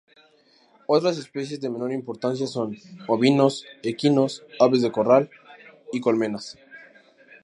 [0.87, 2.75] Otras especies de menor importancia son:
[3.07, 5.29] ovinos, equinos, aves de corral
[5.93, 6.57] y colmenas.